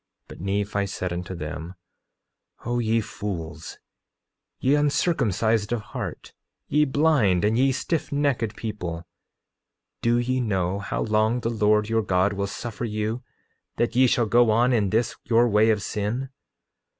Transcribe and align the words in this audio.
9:21 0.27 0.27
But 0.29 0.41
Nephi 0.41 0.87
said 0.87 1.13
unto 1.13 1.35
them: 1.35 1.75
O 2.65 2.79
ye 2.79 3.01
fools, 3.01 3.77
ye 4.59 4.73
uncircumcised 4.73 5.71
of 5.71 5.81
heart, 5.93 6.33
ye 6.67 6.85
blind, 6.85 7.45
and 7.45 7.55
ye 7.55 7.71
stiffnecked 7.71 8.55
people, 8.55 9.05
do 10.01 10.17
ye 10.17 10.39
know 10.39 10.79
how 10.79 11.03
long 11.03 11.41
the 11.41 11.51
Lord 11.51 11.87
your 11.87 12.01
God 12.01 12.33
will 12.33 12.47
suffer 12.47 12.83
you 12.85 13.21
that 13.75 13.95
ye 13.95 14.07
shall 14.07 14.25
go 14.25 14.49
on 14.49 14.73
in 14.73 14.89
this 14.89 15.15
your 15.27 15.47
way 15.47 15.69
of 15.69 15.83
sin? 15.83 16.29